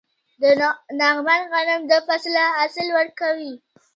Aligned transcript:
د 0.41 0.43
لغمان 1.01 1.41
غنم 1.51 1.81
دوه 1.89 2.01
فصله 2.07 2.43
حاصل 2.57 2.87
ورکوي. 2.97 3.53